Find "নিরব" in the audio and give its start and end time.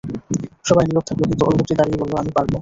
0.87-1.03